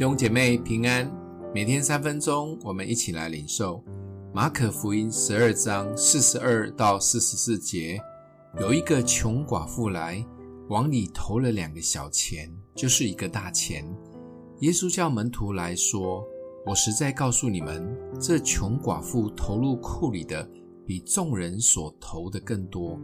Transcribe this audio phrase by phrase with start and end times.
[0.00, 1.12] 弟兄姐妹平安，
[1.52, 3.84] 每天三分钟，我们一起来领受
[4.32, 8.00] 马可福音十二章四十二到四十四节。
[8.58, 10.24] 有一个穷寡妇来，
[10.70, 13.84] 往里投了两个小钱，就是一个大钱。
[14.60, 16.24] 耶稣叫门徒来说
[16.64, 20.50] ：“我实在告诉你们，这穷寡妇投入库里的，
[20.86, 22.98] 比众人所投的更多，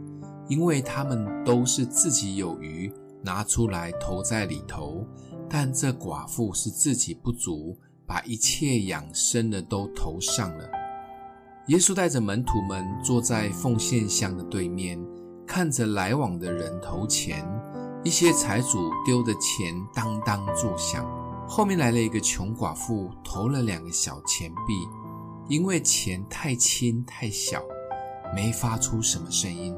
[0.49, 2.91] 因为他们都是自己有余，
[3.27, 5.05] 拿出来投在里头。”
[5.49, 10.69] 但这寡妇是自己不足，把一切养生的都投上了。
[11.67, 14.99] 耶稣带着门徒们坐在奉献箱的对面，
[15.45, 17.45] 看着来往的人投钱。
[18.03, 21.05] 一些财主丢的钱当当作响。
[21.47, 24.73] 后面来了一个穷寡妇，投了两个小钱币，
[25.47, 27.63] 因为钱太轻太小，
[28.35, 29.73] 没发出什么声音。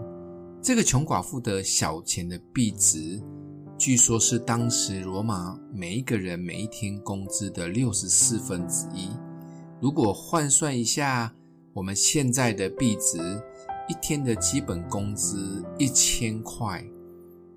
[0.64, 3.22] 这个穷寡妇的小钱的币值。
[3.80, 9.08] 据说，是当时罗马每一个人每一天工资的六十四分之一。
[9.80, 11.34] 如果换算一下
[11.72, 13.18] 我们现在的币值，
[13.88, 16.86] 一天的基本工资一千块，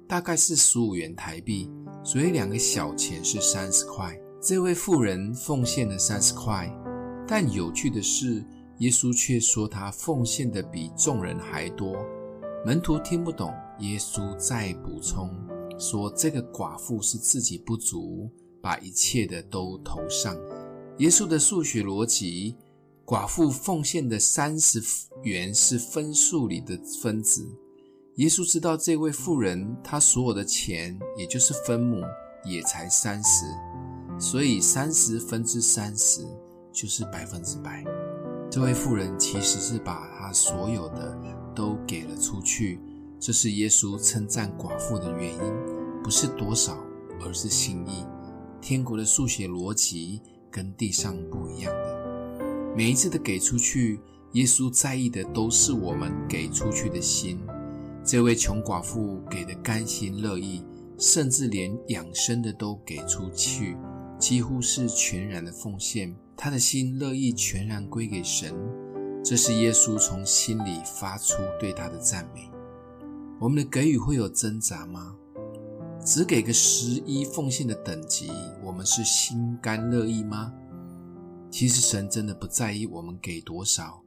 [0.07, 1.69] 大概是十五元台币。
[2.05, 4.17] 所以两个小钱是三十块。
[4.41, 6.73] 这位妇人奉献了三十块，
[7.27, 8.45] 但有趣的是，
[8.79, 11.97] 耶稣却说他奉献的比众人还多。
[12.65, 15.29] 门徒听不懂，耶稣再补充。
[15.83, 18.31] 说这个寡妇是自己不足，
[18.61, 20.37] 把一切的都投上。
[20.99, 22.55] 耶稣的数学逻辑，
[23.05, 24.81] 寡妇奉献的三十
[25.25, 27.45] 元是分数里的分子。
[28.17, 32.01] 耶稣知道这位妇人，她所有的钱也就是分母，
[32.45, 33.45] 也才三十，
[34.21, 36.21] 所以三十分之三十
[36.73, 37.85] 就是百分之百。
[38.49, 41.19] 这位妇人其实是把她所有的
[41.57, 42.79] 都给了出去。
[43.19, 45.41] 这是耶稣称赞寡妇的原因，
[46.03, 46.77] 不是多少，
[47.21, 48.05] 而是心意。
[48.61, 52.73] 天国的数学逻辑跟地上不一样的。
[52.77, 54.01] 每一次的给出去，
[54.33, 57.41] 耶稣在意的都是我们给出去的心。
[58.05, 60.65] 这位穷寡妇给的甘心乐意，
[60.99, 63.77] 甚至连养生的都给出去，
[64.19, 66.15] 几乎是全然的奉献。
[66.37, 68.53] 他的心乐意全然归给神，
[69.23, 72.51] 这是耶稣从心里发出对他的赞美。
[73.39, 75.15] 我们的给予会有挣扎吗？
[76.05, 78.29] 只给个十一奉献的等级，
[78.61, 80.53] 我们是心甘乐意吗？
[81.49, 84.03] 其实神真的不在意我们给多少，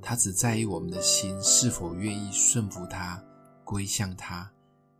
[0.00, 3.22] 他只在意我们的心是否愿意顺服他、
[3.64, 4.50] 归向他。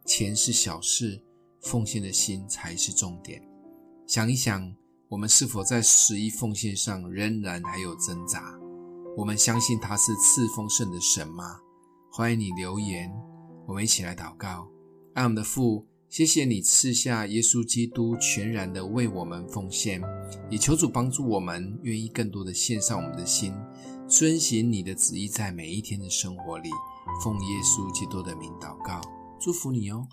[0.04, 1.22] 钱是小事，
[1.62, 3.41] 奉献的心才是重点。
[4.06, 4.75] 想一想，
[5.08, 8.54] 我们是否在十一奉献上仍然还有挣扎？
[9.16, 11.56] 我们相信他是赐丰盛的神吗？
[12.12, 13.10] 欢迎你留言。
[13.66, 14.69] 我们一起来祷告，
[15.14, 20.00] 爱我们的父，谢谢你赐下耶稣基督全然的为我们奉献，
[20.50, 23.53] 也求主帮助我们，愿意更多的献上我们的心，
[24.09, 26.71] 遵行你的旨意，在每一天的生活里，
[27.22, 29.00] 奉耶稣基督的名祷告，
[29.39, 30.09] 祝福你哦。